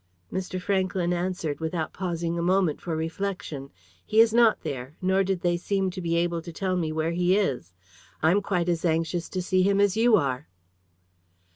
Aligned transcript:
Mr. 0.33 0.59
Franklyn 0.59 1.13
answered, 1.13 1.59
without 1.59 1.93
pausing 1.93 2.35
a 2.35 2.41
moment 2.41 2.81
for 2.81 2.95
reflection. 2.95 3.69
"He 4.03 4.19
is 4.19 4.33
not 4.33 4.61
there. 4.61 4.95
Nor 4.99 5.23
did 5.23 5.41
they 5.41 5.57
seem 5.57 5.91
to 5.91 6.01
be 6.01 6.15
able 6.15 6.41
to 6.41 6.51
tell 6.51 6.75
me 6.75 6.91
where 6.91 7.11
he 7.11 7.37
is. 7.37 7.75
I'm 8.23 8.41
quite 8.41 8.67
as 8.67 8.83
anxious 8.83 9.29
to 9.29 9.43
see 9.43 9.61
him 9.61 9.79
as 9.79 9.95
you 9.95 10.15
are." 10.15 10.47